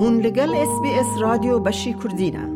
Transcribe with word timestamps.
هون 0.00 0.20
لگل 0.20 0.54
اس 0.54 0.82
بی 0.82 0.88
اس 0.88 1.06
رادیو 1.20 1.58
بشی 1.58 1.94
کردینه 2.04 2.48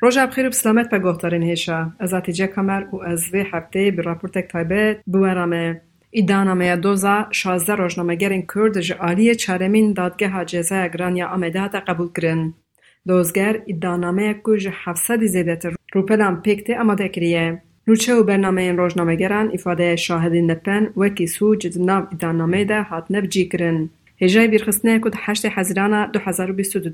روژا 0.00 0.26
بخیر 0.26 0.46
و 0.46 0.48
بسلامت 0.48 0.90
به 0.90 0.98
گفتارین 0.98 1.42
هیشا 1.42 1.92
از 1.98 2.14
اتیجه 2.14 2.46
کمر 2.46 2.84
و 2.92 3.02
از 3.02 3.34
وی 3.34 3.44
هفته 3.52 3.90
به 3.90 4.02
راپورتک 4.02 4.48
تایبت 4.48 4.96
بورامه 5.06 5.80
ایدانامه 6.10 6.76
دوزا 6.76 7.26
شازده 7.30 7.74
روزنامهگرین 7.74 8.46
کرد 8.54 8.80
جعالی 8.80 9.34
چارمین 9.34 9.92
دادگاه 9.92 10.44
جزای 10.44 10.90
گرانیا 10.90 11.28
آمده 11.28 11.60
هاتا 11.60 11.80
قبول 11.80 12.08
کرن. 12.16 12.54
دوزگر 13.06 13.62
ایدانامه 13.66 14.40
کج 14.44 14.68
700 14.72 15.26
زیدت 15.26 15.62
روپلان 15.92 16.42
پیکته 16.42 16.78
آماده 16.78 17.08
کریه. 17.08 17.62
نوچه 17.86 18.14
و 18.14 18.22
برنامه 18.22 18.62
این 18.62 18.76
روزنامهگران 18.76 19.50
ifade 19.50 19.80
شاهدین 19.80 20.50
نپن 20.50 20.92
وکی 20.96 21.26
سوج 21.26 21.78
ناو 21.78 22.06
ایدانامه 22.10 22.64
ده 22.64 22.82
هات 22.82 23.04
نبجی 23.10 23.48
کرن. 23.48 23.90
هجای 24.20 24.48
بیرخستنه 24.48 24.98
کد 24.98 25.14
هشت 25.16 25.46
حزیرانه 25.46 26.06
دو 26.06 26.18
هزار 26.18 26.52
و 26.76 26.80
دو 26.80 26.90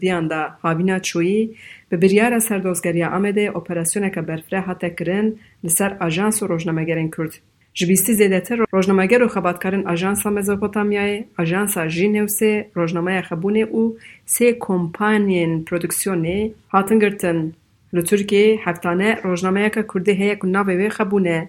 چویی 0.98 1.56
به 1.88 1.96
بریار 1.96 2.38
سردازگری 2.38 3.04
آمده 3.04 3.52
اپراسیونه 3.56 4.10
که 4.10 4.20
برفره 4.20 4.60
حتی 4.60 4.90
کرن 4.90 5.32
لسر 5.64 5.96
اجانس 6.00 6.42
و 6.42 6.46
روشنمه 6.46 7.10
کرد. 7.16 7.38
جبیستی 7.74 8.14
زیده 8.14 8.40
تر 8.40 8.64
روشنمه 8.72 9.06
و 9.18 9.28
خبادکارن 9.28 9.86
آجانس 9.86 10.22
ها 10.22 10.30
مزوپوتامیای، 10.30 11.24
آجانس 11.38 11.78
ها 11.78 11.86
جی 11.86 12.08
نوسه، 12.08 12.66
خبونه 13.22 13.58
او 13.58 13.96
سه 14.24 14.56
کمپانین 14.60 15.64
پرودکسیونه 15.64 16.50
هاتنگرتن 16.72 17.34
گرتن. 17.34 17.52
لطور 17.92 18.22
که 18.22 18.58
هفتانه 18.64 19.18
کرده 19.82 20.12
هیک 20.12 20.44
و 20.44 20.64
به 20.64 20.88
خبونه. 20.88 21.48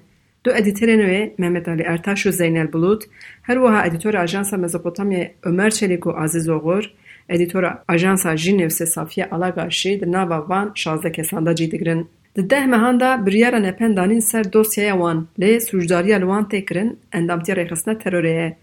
E. 0.51 1.33
Mehmet 1.37 1.67
Alî 1.67 1.81
Ertaş 1.81 2.25
û 2.25 2.31
Zeynel 2.31 2.73
Bulut, 2.73 3.03
her 3.41 3.55
wiha 3.55 3.87
edîtora 3.87 4.19
Ajansa 4.19 4.55
Mezopotamyayê 4.55 5.31
Ömer 5.43 5.71
Çelik 5.71 6.03
û 6.03 6.23
Aziz 6.23 6.49
Oğur, 6.49 6.91
edîtora 7.29 7.83
Ajansa 7.87 8.33
Jînewsê 8.33 8.85
Safiye 8.85 9.29
Alagaşî 9.29 10.01
di 10.01 10.11
nava 10.11 10.49
van 10.49 10.71
şazdeh 10.75 11.13
kesan 11.13 11.45
de 11.45 11.55
cî 11.55 11.71
digirin. 11.71 12.07
Di 12.35 12.49
deh 12.49 12.65
mehan 12.65 12.99
de 12.99 13.25
biryara 13.25 13.59
nepen 13.59 13.97
danîn 13.97 14.19
ser 14.19 14.53
dosyaya 14.53 14.93
wan 14.93 15.27
lê 15.39 15.59
sûcdariya 15.59 16.17
li 16.17 16.21
wan 16.21 16.43
tê 16.43 16.65
kirin 16.65 16.99
endamtiya 17.13 17.57
rêxistina 17.57 18.03
terorê 18.03 18.53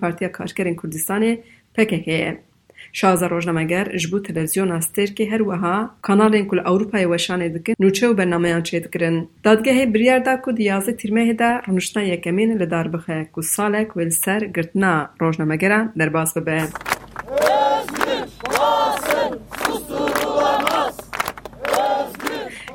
Partiya. 0.00 0.30
Şaza 2.92 3.30
rojnameger 3.30 3.98
ji 3.98 4.12
bo 4.12 4.22
televizyona 4.22 4.76
Stêrkê 4.76 5.30
her 5.30 5.40
wiha 5.40 5.90
kanalên 6.02 6.46
ku 6.48 6.56
li 6.56 6.60
Ewropayê 6.60 7.06
weşanê 7.14 7.54
dikin 7.54 7.74
nûçe 7.80 8.06
û 8.06 8.18
bernameyan 8.18 8.62
çê 8.62 8.84
dikirin. 8.84 9.28
Dadgehê 9.44 9.94
biryar 9.94 10.24
da 10.24 10.40
ku 10.40 10.56
di 10.56 10.62
yazê 10.62 10.96
tîrmehê 10.96 11.38
de 11.38 11.50
rûniştina 11.66 12.02
yekemîn 12.02 12.58
li 12.60 12.70
dar 12.70 12.92
bixe 12.92 13.28
ku 13.32 13.42
salek 13.42 13.90
wê 13.90 14.06
li 14.06 14.12
ser 14.12 14.40
girtina 14.40 15.10
rojnamegeran 15.22 15.92
derbas 15.98 16.36
bibe. 16.36 16.62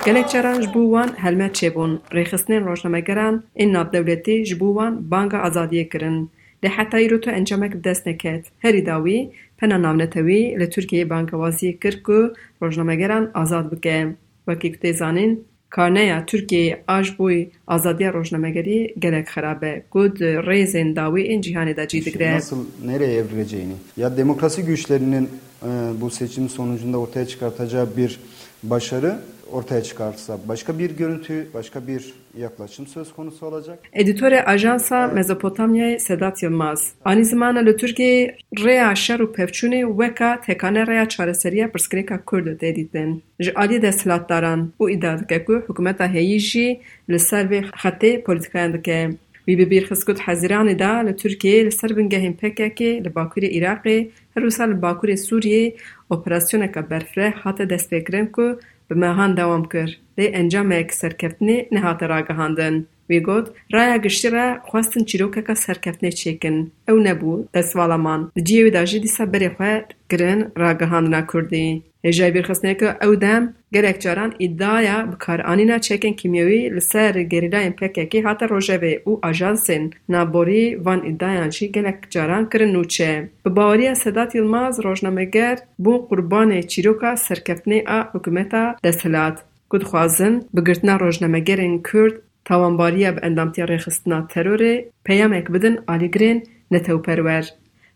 Gelek 0.06 0.30
caran 0.30 0.62
ji 0.62 0.74
bo 0.74 0.82
wan 0.94 1.10
helmet 1.18 1.56
çêbûn, 1.56 1.92
rêxistinên 2.12 2.66
rojnamegeran 2.66 3.44
ên 3.56 3.74
navdewletî 3.74 4.46
ji 4.46 4.60
bo 4.60 4.68
wan 4.78 5.12
banga 5.12 5.38
azadiyê 5.38 5.90
kirin. 5.90 6.30
Lê 6.64 6.70
heta 6.70 6.98
îro 6.98 7.20
tu 7.20 7.30
encamek 7.30 7.74
bi 7.74 7.84
dest 7.84 8.06
neket. 8.06 8.46
Herî 8.60 8.86
dawî, 8.86 9.32
pena 9.58 9.82
navnetewî 9.82 10.60
li 10.60 10.64
Tirkiyeyê 10.64 11.08
bangewaziyê 11.10 11.80
kir 11.80 12.04
ku 12.04 12.34
rojnamegeran 12.62 13.32
azad 13.34 13.72
bike. 13.72 14.16
Wekî 14.46 14.72
ku 14.74 14.78
tê 14.84 14.94
zanîn, 14.94 15.44
karneya 15.70 16.20
Tirkiyeyê 16.30 16.80
a 16.88 17.04
ji 17.04 17.12
bo 17.20 17.30
azadiya 17.68 18.14
rojnamegerî 18.14 18.96
gelek 19.00 19.28
xerab 19.28 19.64
e 19.64 19.84
ku 19.92 20.16
di 20.16 20.30
rêzên 20.50 20.96
dawî 20.96 21.24
ên 21.34 21.42
cîhanê 21.46 21.78
de 21.78 21.88
cî 21.88 22.06
digire. 22.06 22.36
Nasıl, 22.36 22.66
nereye 22.86 23.14
evrileceğini. 23.14 23.74
Ya 23.98 24.18
demokrasi 24.18 24.66
güçlerinin 24.66 25.30
e, 25.64 25.70
bu 26.02 26.10
seçim 26.10 26.50
sonucunda 26.50 26.98
ortaya 26.98 27.26
çıkartacağı 27.26 27.88
bir 27.98 28.20
başarı 28.64 29.20
ortaya 29.54 29.84
çıkarsa 29.84 30.38
başka 30.48 30.80
bir 30.80 30.98
görüntü, 30.98 31.48
başka 31.54 31.88
bir 31.88 32.14
yaklaşım 32.38 32.88
söz 32.88 33.14
konusu 33.14 33.46
olacak. 33.46 33.80
Editore 33.94 34.44
Ajansa 34.44 35.06
Mezopotamyayê 35.06 36.00
Sedat 36.00 36.44
Yılmaz. 36.44 36.94
Anî 37.06 37.26
zimana 37.26 37.60
li 37.60 37.70
Tirkiyeyê 37.70 38.36
rêya 38.56 38.96
şer 38.96 39.20
û 39.20 39.34
pevçûnê 39.36 39.88
weka 39.88 40.42
tekane 40.42 40.80
rêya 40.80 41.10
çareseriya 41.10 41.68
pirsgirêka 41.68 42.26
Kurd 42.26 42.48
tê 42.48 42.76
dîtin. 42.76 43.24
Ji 43.40 43.52
aliyê 43.52 43.82
desthilatdaran 43.82 44.72
û 44.80 44.92
îdia 44.92 45.20
dike 45.20 45.46
ku 45.46 45.54
hikûmeta 45.54 46.14
heyî 46.14 46.40
jî 46.40 46.82
li 47.10 47.20
ser 47.20 47.46
vê 47.52 47.62
xetê 47.70 48.24
polîtikayan 48.24 48.74
dike. 48.74 49.10
Wî 49.48 49.58
bi 49.58 49.66
bîrxist 49.72 50.06
got 50.08 50.20
hezîranê 50.20 50.80
da 50.80 50.90
li 51.08 51.14
Tirkiyeyê 51.22 51.66
li 51.66 51.72
ser 51.72 51.90
bingehên 51.90 52.34
PKK 52.34 52.82
li 52.82 53.10
Bakurê 53.16 53.50
Iraqê 53.60 54.10
her 54.34 54.42
wisa 54.42 54.64
li 54.64 54.74
Bakurê 54.74 55.76
operasyoneka 56.10 56.90
berfireh 56.90 57.34
hate 57.34 57.64
destpêkirin 57.64 58.32
ku 58.32 58.60
ب 58.94 58.98
مهان 58.98 59.34
دوام 59.34 59.66
کرد. 59.66 59.94
دی 60.16 60.26
انجام 60.40 60.72
اکثر 60.72 61.10
کپنی 61.10 61.58
نهات 61.72 62.04
را 62.04 62.22
گاهان 62.22 62.54
دن. 62.54 62.76
Wî 63.10 63.20
got 63.28 63.48
raya 63.74 63.98
giştî 63.98 64.32
re 64.32 64.48
xwestin 64.70 65.04
çîrokeka 65.10 65.54
serkeftinê 65.66 66.12
çêkin. 66.22 66.58
Ew 66.92 67.00
nebû 67.08 67.34
destvala 67.54 67.98
Di 68.36 68.42
ciyê 68.48 68.62
wê 68.66 68.74
de 68.74 68.86
jî 68.86 69.04
dîsa 69.04 69.24
berê 69.24 69.50
xwe 69.56 69.86
kirin 70.10 70.40
ragihandina 70.60 71.22
Kurdî. 71.28 71.82
Hêja 72.06 72.28
bîrxistinê 72.36 72.74
ku 72.80 72.86
ew 73.06 73.22
dem 73.22 73.44
gelek 73.72 74.02
caran 74.02 74.32
îddiaya 74.46 74.98
bikaranîna 75.12 75.78
çekên 75.88 76.16
kîmyewî 76.20 76.76
li 76.76 76.82
ser 76.82 77.16
gerîlayên 77.16 77.74
PKK 77.80 78.14
hate 78.26 78.46
rojevê 78.46 78.94
û 79.10 79.12
ajansên 79.30 79.84
navborî 80.10 80.86
van 80.86 81.02
îddiayan 81.10 81.50
jî 81.50 81.72
gelek 81.72 82.12
caran 82.12 82.50
kirin 82.50 82.74
nûçe. 82.76 83.28
Bi 83.46 83.56
baweriya 83.56 83.96
Sedat 83.96 84.36
Yılmaz 84.36 84.84
rojnameger 84.84 85.58
bûn 85.84 86.00
qurbanê 86.10 86.68
çîroka 86.68 87.12
serkeftinê 87.14 87.80
a 87.88 88.00
hikûmeta 88.14 88.76
desthilat. 88.84 89.46
Ku 89.70 89.82
dixwazin 89.82 90.34
bi 90.54 90.64
girtina 90.64 91.00
rojnamegerên 91.00 91.84
Kurd 91.84 92.16
تاوانباریه 92.46 93.12
به 93.12 93.20
اندامتی 93.24 93.66
ریخستنا 93.66 94.22
تروری 94.22 94.86
پیامک 95.04 95.52
بدن 95.52 95.78
آلیگرین 95.88 96.44
نتوپرور. 96.72 97.44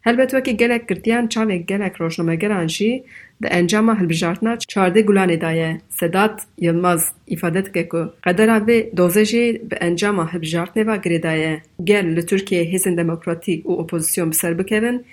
Helbet 0.08 0.32
wekî 0.32 0.58
gelek 0.58 0.88
girtiyan 0.90 1.28
çavê 1.28 1.58
gelek 1.58 2.02
rojnamegeran 2.02 2.68
jî 2.68 3.04
di 3.44 3.48
encama 3.48 4.02
hilbijartina 4.02 4.54
çardê 4.54 5.02
gulanê 5.06 5.42
de 5.42 5.58
ye. 5.58 5.82
Sedat 5.90 6.42
Yılmaz 6.58 7.12
îfade 7.28 7.66
dike 7.66 7.90
ku 7.90 8.14
qedera 8.24 8.58
vê 8.58 8.96
dozê 8.96 9.26
jî 9.26 9.62
bi 9.72 9.76
encama 9.76 10.30
hilbijartinê 10.34 10.88
ve 10.88 10.96
girê 11.04 11.24
de 11.24 11.28
ye. 11.28 11.62
Gel 11.84 12.06
li 12.16 12.20
Tirkiyeyê 12.20 12.72
hêzên 12.74 12.98
demokratîk 12.98 13.66
û 13.66 13.72
opozîsyon 13.84 14.32
bi 14.32 14.36
ser 14.36 14.60
bikevin, 14.60 15.06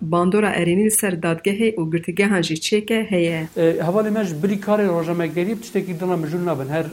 bandora 0.00 0.50
erênî 0.50 0.84
li 0.84 0.90
ser 0.90 1.12
dadgehê 1.12 1.74
û 1.74 1.90
girtîgehan 1.92 2.42
jî 2.42 2.54
çêke 2.54 3.10
heye. 3.10 3.48
Hevalê 3.56 4.10
me 4.10 4.24
ji 4.24 4.34
birî 4.42 4.60
karê 4.60 4.88
rojamegerî 4.88 5.60
tiştekî 5.60 6.00
dina 6.00 6.14
mijûl 6.14 6.46
nabin. 6.46 6.68
Her 6.68 6.86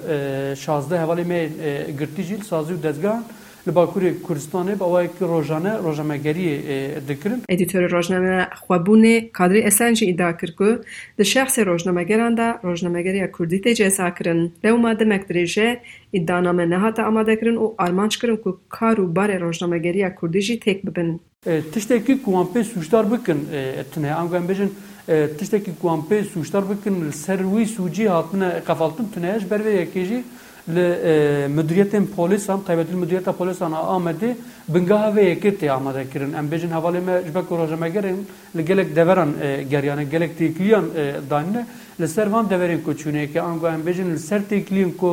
şazde 0.55 0.95
hevalê 0.95 1.25
me 1.25 1.49
girtî 1.99 2.23
jî 2.23 2.37
sazî 2.37 2.73
û 2.73 2.83
dezgehan 2.83 3.23
li 3.67 3.71
Bakurê 3.71 4.09
Kurdistanê 4.27 4.79
bi 4.79 4.83
awayekî 4.83 5.25
rojane 5.33 5.73
rojamegeriyê 5.85 6.55
dikirin. 7.07 7.39
Edîtorê 7.49 7.91
rojname 7.91 8.47
Xwebûnê 8.61 9.31
Kadrî 9.31 9.59
Esen 9.59 9.93
jî 9.93 10.05
îdia 10.13 10.37
kir 10.37 10.51
ku 10.55 10.69
di 11.17 11.23
şexsê 11.23 11.65
rojnamegeran 11.65 12.37
de 12.37 12.47
rojnamegeriya 12.63 13.31
Kurdî 13.31 13.57
tê 13.61 13.71
cêsa 13.79 14.15
kirin. 14.17 14.53
Lewma 14.65 14.99
demek 14.99 15.23
dirêje 15.29 15.79
îddianame 16.13 16.69
nehate 16.69 17.01
amadekirin 17.03 17.55
û 17.55 17.65
armanc 17.77 18.13
kirin 18.21 18.37
ku 18.37 18.59
kar 18.69 18.97
û 18.97 19.05
barê 19.15 19.39
rojnamegeriya 19.39 20.15
Kurdî 20.15 20.41
jî 20.41 20.59
têk 20.59 20.79
bibin. 20.87 21.21
Tiştekî 21.73 22.13
ku 22.23 22.31
wan 22.35 22.47
pê 22.53 22.63
sûcdar 22.63 23.11
bikin 23.11 23.39
tune 23.91 24.07
em 24.07 24.47
bêjin 24.49 24.69
tiştekî 25.37 25.71
ku 25.79 25.85
wan 25.87 26.01
pê 26.09 26.23
sûcdar 26.23 26.63
bikin 26.71 27.11
ser 27.11 27.39
wî 27.39 27.65
sûcî 27.65 28.09
hatine 28.09 28.49
qefaltin 28.67 29.07
tune 29.13 29.39
ji 29.39 29.49
ber 29.51 29.59
vê 29.59 29.71
yekê 29.81 30.05
jî 30.05 30.23
مدیریت 30.67 31.95
پلیس 31.95 32.49
هم 32.49 32.61
تایبت 32.67 32.91
مدیریت 32.93 33.29
پلیس 33.29 33.61
هم 33.61 33.73
آمدی 33.73 34.35
بنگاه 34.69 35.15
و 35.15 35.19
یکیتی 35.19 35.69
آمده 35.69 36.03
کردن 36.13 36.35
ام 36.39 36.47
بیشین 36.47 36.71
حوالی 36.71 36.99
ما 36.99 37.21
جبه 37.27 37.41
کروجه 37.49 37.75
مگرین 37.75 38.25
لگلک 38.55 38.87
دوران 38.95 39.29
گریانه 39.71 40.05
گلک 40.05 40.31
تیکلیان 40.37 40.85
دانینه 41.29 41.65
لسر 41.99 42.27
وان 42.27 42.45
دورین 42.45 42.81
کچونه 42.87 43.27
که 43.27 43.41
آنگو 43.41 43.65
ام 43.65 43.81
بیشین 43.81 44.07
لسر 44.13 44.39
تیکلیان 44.39 44.91
کو 44.91 45.11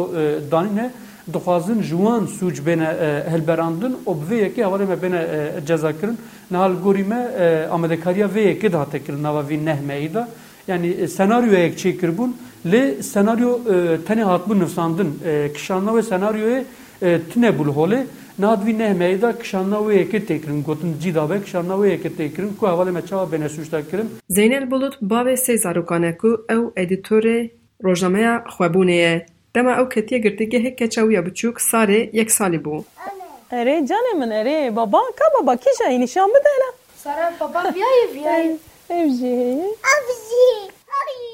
دانینه 0.51 0.91
dixwazin 1.33 1.83
jiwan 1.83 2.27
sûc 2.27 2.67
bêne 2.67 2.89
hilberandin 3.33 3.97
û 4.07 4.13
bi 4.21 4.35
vê 4.35 4.37
yekê 4.45 4.63
hevalê 4.63 4.87
me 4.87 4.97
bêne 5.03 5.21
cezakirin 5.67 6.19
nihal 6.51 6.73
gorî 6.85 7.05
me 7.05 7.21
amadekariya 7.71 8.27
vê 8.27 8.43
yekê 8.53 8.73
de 8.73 8.77
hate 8.77 9.05
kirin 9.05 9.23
nava 9.23 9.49
vî 9.49 9.65
nehmeyî 9.65 10.15
da 10.15 10.29
yani 10.69 11.09
senaryoyek 11.09 11.79
çêkiribûn 11.79 12.31
lê 12.73 13.03
senaryo 13.03 13.61
tenê 14.09 14.23
hatbû 14.23 14.61
nivsandin 14.61 15.11
kişanna 15.55 15.91
wê 15.91 16.03
senaryoyê 16.13 16.63
tune 17.31 17.49
bû 17.49 17.67
li 17.67 17.73
holê 17.79 18.01
nad 18.39 18.67
vî 18.67 18.73
nehmeyê 18.79 19.23
de 19.23 19.39
kişanna 19.39 19.77
wê 19.77 19.93
yekê 20.03 20.27
têkirin 20.27 20.63
gotin 20.65 20.99
cîda 21.01 21.31
be 21.31 21.43
kişanna 21.43 21.75
wê 21.75 21.87
yekê 21.95 22.11
têkirin 22.19 22.57
ku 22.57 22.67
hevalê 22.67 22.93
me 22.93 23.03
çawa 23.07 23.25
bêne 23.33 23.49
sûcda 23.49 23.91
kirin. 23.91 24.11
Zeynel 24.29 24.71
Bulut 24.71 24.95
bavê 25.03 25.35
sê 25.35 25.59
zarokan 25.59 26.03
e 26.03 26.17
ku 26.17 26.47
ew 26.51 26.65
edîtorê 26.83 27.51
rojnameya 27.85 28.45
Xwebûnê 28.55 28.93
ye. 28.93 29.27
Dema 29.57 29.73
ew 29.81 29.89
ketiye 29.89 30.21
girtîgehê 30.21 30.77
keça 30.77 31.01
wî 31.01 31.15
ya 31.15 31.23
biçûk 31.27 31.57
sarê 31.71 32.17
yek 32.17 32.31
salî 32.31 32.57
bû. 32.65 32.85
Erê 33.53 33.87
canê 33.89 34.15
min 34.19 34.31
erê 34.31 34.77
baba 34.77 35.01
ka 35.19 35.25
baba 35.35 35.57
kîja 35.57 35.89
nîşan 35.89 36.31
bide 36.31 36.49
hele. 36.55 36.71
Sara 36.97 37.33
baba 37.41 37.59
viyayê 37.59 38.07
viyayê 38.15 38.57
ev 38.91 39.09
heye 39.21 39.75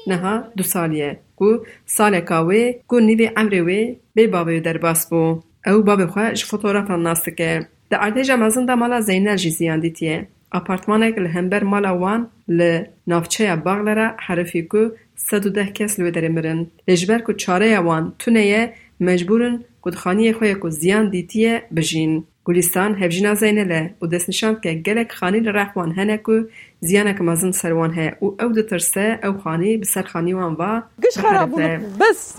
Niha 0.07 0.51
du 0.57 0.63
salî 0.63 1.17
ku 1.39 1.49
saleka 1.85 2.39
wê 2.49 2.63
ku 2.89 2.95
nîvê 3.07 3.27
emrê 3.41 3.61
wê 3.69 3.81
bê 4.15 4.23
bavê 4.33 4.63
derbas 4.65 5.01
bû. 5.11 5.21
Ew 5.69 5.79
bavê 5.87 6.05
xwe 6.13 6.25
ji 6.35 6.45
fotoğrafan 6.49 7.03
nas 7.03 7.25
dike. 7.25 7.51
Di 7.91 7.95
artêşa 7.95 8.35
mezin 8.43 8.67
de 8.67 8.75
mala 8.75 9.01
Zeynel 9.01 9.37
jî 9.37 9.51
ziyan 9.51 9.81
dîtiye. 9.81 10.27
Apartmanek 10.51 11.17
li 11.23 11.29
hember 11.35 11.63
mala 11.63 11.91
wan 11.91 12.29
li 12.49 12.73
navçeya 13.07 13.65
Baxlera 13.65 14.07
herifî 14.25 14.67
ku 14.71 14.95
sed 15.15 15.43
û 15.43 15.55
deh 15.55 15.69
kes 15.77 15.99
li 15.99 16.03
wê 16.05 16.11
derê 16.15 16.29
mirin. 16.29 16.59
Lê 16.87 16.95
ji 16.95 17.05
ber 17.09 17.23
ku 17.23 17.37
çareya 17.37 17.81
wan 17.87 18.03
tune 18.19 18.43
ye 18.53 18.61
mecbûrin 19.07 19.55
ku 19.81 19.87
di 19.93 19.97
xaniyê 20.03 20.33
xwe 20.37 20.59
ku 20.61 20.67
ziyan 20.71 21.05
dîtiye 21.13 21.53
bijîn. 21.71 22.13
گلستان 22.45 22.95
هفجینا 22.95 23.33
زینه 23.33 23.63
له 23.63 23.93
او 24.01 24.07
دست 24.07 24.31
که 24.63 24.73
گلک 24.73 25.11
خانی 25.11 25.39
لرخوان 25.39 25.91
هنه 25.91 26.17
که 26.25 26.45
زیانه 26.79 27.13
که 27.13 27.51
سروان 27.51 27.93
هه. 27.93 28.17
او 28.19 28.35
او 28.41 28.49
ده 28.49 29.19
او 29.23 29.37
خانی 29.43 29.77
بسر 29.77 30.01
خانی 30.01 30.33
وان 30.33 30.55
با 30.55 30.81
گش 31.03 31.17
خراب 31.17 31.61
بس 32.01 32.35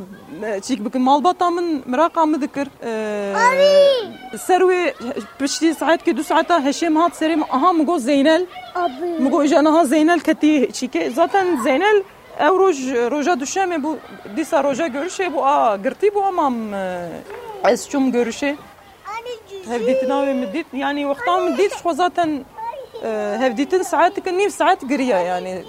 چیک 0.68 0.82
بکن. 0.82 0.98
مال 0.98 1.20
باتا 1.22 1.50
من 1.50 1.82
مراقا 1.86 2.24
مدکر 2.24 2.66
سروی 4.38 4.90
پشتی 5.40 5.72
ساعت 5.72 6.04
که 6.04 6.12
دو 6.12 6.22
ساعتا 6.22 6.58
هشم 6.58 6.96
هات 6.96 7.14
سریم. 7.14 7.42
اها 7.42 7.72
مگو 7.72 7.98
زینل. 7.98 8.42
مگو 9.20 9.36
ایجانه 9.36 9.70
ها 9.70 9.84
زینل 9.84 10.18
کتی 10.18 10.66
چیکه؟ 10.66 11.08
زاتن 11.10 11.46
زینل. 11.64 11.98
او 12.40 12.58
روز 12.58 12.88
روزا 13.10 13.36
بو. 13.82 13.96
دیسا 14.36 14.60
روزا 14.60 14.88
گرشه 14.88 15.28
بو. 15.28 15.38
آ 15.38 15.76
گرتی 15.76 16.10
بو 16.10 16.20
امام 16.20 16.74
از 17.64 17.88
چوم 17.88 18.10
هفديتنا 19.66 20.32
مديت 20.32 20.66
يعني 20.74 21.04
وقتها 21.04 21.40
مديت 21.40 21.54
مديتش 21.54 21.86
وزاتا 21.86 22.44
هفديتن 23.04 23.78
آه، 23.78 23.82
ساعات 23.82 24.20
كني 24.20 24.50
ساعات 24.50 24.84
قرية 24.84 25.14
يعني. 25.14 25.62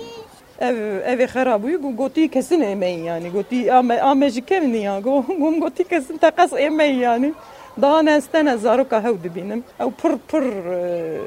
أفي 0.61 1.27
خرابوي 1.27 1.75
قوتي 1.75 2.27
كسن 2.27 2.63
امي 2.63 2.85
يعني 2.85 3.29
قوتي 3.29 3.71
اما 3.71 4.27
جي 4.27 4.41
كمني 4.41 4.81
يعني، 4.81 5.03
قوم 5.03 5.63
قوتي 5.63 5.83
كسن 5.83 6.19
تقص 6.19 6.53
امي 6.53 6.83
يعني. 6.83 7.33
دانا 7.77 8.17
استنى 8.17 8.57
زاروكا 8.57 8.99
هود 8.99 9.33
بينم 9.33 9.63
أو 9.81 9.91
بر 10.03 10.17
بر 10.33 10.63
آه، 10.67 11.21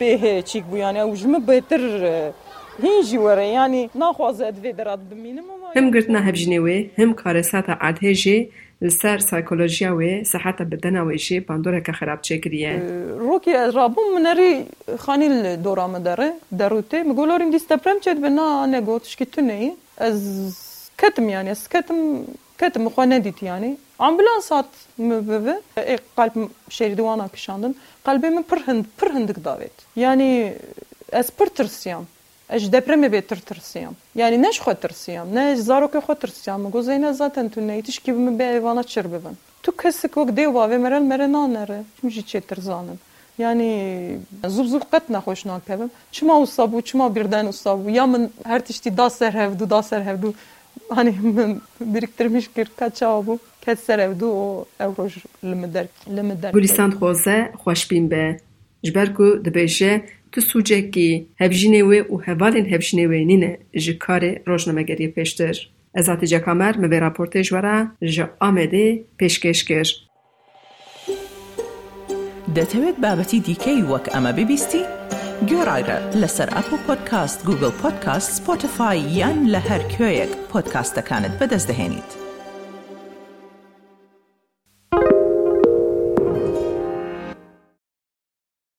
بيه 0.00 0.40
تشيك 0.40 0.64
بو 0.64 0.76
يعني 0.76 1.02
أو 1.02 1.14
جم 1.14 1.38
بيتر 1.38 1.80
آه، 2.06 2.32
هنجي 2.82 3.18
ورا 3.18 3.40
يعني. 3.40 3.90
ناخذ 3.94 4.42
ادفي 4.42 4.72
درات 4.72 4.98
بمينم 4.98 5.44
هم 5.76 5.94
قرتنا 5.94 6.28
هبجنيوي 6.28 6.90
هم 6.98 7.12
كارساتا 7.12 7.72
عدهجي 7.80 8.50
سر 8.82 9.18
سایکولوژیا 9.18 9.96
و 9.96 10.24
صحت 10.24 10.62
بدن 10.62 10.98
و 10.98 11.06
ایشی 11.06 11.40
پاندوره 11.40 11.80
که 11.80 11.92
خراب 11.92 12.20
چه 12.20 12.38
کریه 12.38 12.82
روکی 13.18 13.52
از 13.52 13.76
رابون 13.76 14.04
منری 14.14 14.66
خانی 14.98 15.56
دورام 15.56 15.98
داره 15.98 16.32
دروته 16.58 17.02
مگولاریم 17.02 17.50
دیست 17.50 17.72
پرم 17.72 18.00
چه 18.00 18.14
دبنا 18.14 18.66
نگوتش 18.66 19.16
که 19.16 19.24
تو 19.24 19.40
نی 19.40 19.72
از 19.98 20.20
کتم 20.98 21.28
یعنی 21.28 21.50
از 21.50 21.68
کتم 21.68 22.24
کتم 22.60 22.88
خانه 22.88 23.18
دیت 23.18 23.42
یعنی 23.42 23.76
امبولانس 24.00 24.52
هات 24.52 24.66
مبوه 24.98 25.54
ای 25.76 25.98
قلب 26.16 26.32
شریدوانا 26.70 27.28
کشاندن 27.28 27.74
قلب 28.04 28.26
من 28.26 28.42
پرهند 28.42 28.86
پرهندک 28.98 29.42
داوید 29.44 29.72
یعنی 29.96 30.52
از 31.12 31.36
پرترسیم 31.36 32.08
اج 32.50 32.70
دپرم 32.70 33.00
به 33.00 33.08
بهتر 33.08 33.36
ترسیم. 33.36 33.96
یعنی 34.14 34.36
نش 34.36 34.60
خود 34.60 34.76
ترسیم، 34.76 35.26
نه 35.34 35.54
زارو 35.54 35.88
که 35.88 36.00
خود 36.00 36.18
ترسیم. 36.18 36.54
مگه 36.54 36.80
زین 36.80 37.04
از 37.04 37.18
تو 37.54 37.60
نیتیش 37.60 38.00
کی 38.00 38.12
بیم 38.12 38.36
به 38.36 38.44
ایوانا 38.44 38.82
تو 39.62 39.72
کسی 39.82 40.08
که 40.14 40.24
دیو 40.24 40.50
با 40.52 40.68
و 40.68 40.78
مرن 40.78 41.34
آن 41.34 41.52
نره. 41.52 41.84
چی 42.14 42.22
چه 42.22 42.42
یعنی 43.38 43.70
زوب 44.44 44.66
زوب 44.66 44.82
قط 44.92 45.10
نخوش 45.10 45.46
نان 45.46 45.60
پیم. 45.60 45.90
چی 46.10 46.26
ما 46.26 46.34
اوسا 46.34 46.66
بود، 46.66 46.84
چی 46.84 46.98
ما 46.98 47.08
یا 47.90 48.06
من 48.06 48.30
هر 48.46 48.58
تیشی 48.58 48.90
دا 48.90 49.08
سر 49.08 49.36
هف 49.36 49.52
دو 49.56 49.66
دا 49.66 49.82
سر 49.82 50.00
هف 50.00 50.18
دو. 50.20 50.32
هنی 50.96 51.10
من 51.10 51.60
بیکتر 51.80 52.28
میشکر 52.28 52.68
کجا 52.80 53.20
بود؟ 53.20 53.40
دو 54.18 54.26
او 54.26 54.66
اروج 54.80 55.12
لمدر 55.42 55.86
لمدر. 56.06 56.50
بولیسند 56.52 56.94
خوزه 56.94 57.48
خوشبین 57.64 58.08
بیم 58.08 58.08
به. 58.08 58.40
جبرگو 58.82 59.36
دبیش 59.36 59.82
tu 60.32 60.40
sûcekî 60.50 61.10
hevjînê 61.40 61.82
wê 61.90 62.00
û 62.12 62.14
hevalên 62.26 62.66
hevjînê 62.72 63.06
wê 63.12 63.20
nîne 63.30 63.52
ji 63.74 63.92
karê 64.04 64.32
rojnamegeriyê 64.48 65.10
pêştir. 65.16 65.56
Ezatî 65.94 66.26
Cekamer 66.26 66.74
mi 66.76 66.86
vê 66.92 66.98
raportê 67.06 67.42
ji 67.42 67.50
we 67.54 67.62
re 67.62 67.78
ji 68.14 68.24
Amedê 68.40 68.86
pêşkêş 69.18 69.60
kir. 69.68 69.88
دەتەوێت 72.56 72.96
بابەتی 73.04 73.38
دیکەی 73.46 73.82
وەک 73.90 74.06
ئەمە 74.14 74.32
ببیستی؟ 74.38 74.82
گۆڕایرە 75.50 75.98
لەسەر 76.20 76.48
ئەپ 76.56 76.68
و 76.72 76.76
پۆدکاست 76.86 77.38
گوگل 77.48 77.72
پۆدکاست 77.82 78.30
سپۆتفاای 78.36 79.00
یان 79.18 79.38
لە 79.52 79.60
هەر 79.68 79.82
کوێیەک 79.92 80.32
پۆدکاستەکانت 80.50 81.32
بەدەستدەێنیت. 81.40 82.25